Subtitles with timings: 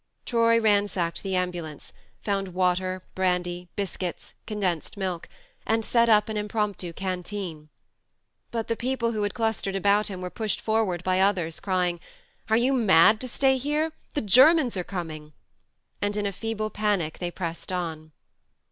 [0.25, 1.93] Troy ransacked the ambulance,
[2.23, 5.29] found THE MARNE 117 water, brandy, biscuits, condensed milk,
[5.63, 7.69] and set up an impromptu canteen.
[8.49, 11.99] But the people who had clustered about him were pushed forward by others crying:
[12.49, 13.91] "Are you mad to stay here?
[14.15, 15.33] The Germans are coming!"
[16.01, 18.11] and in a feeble panic they pressed on.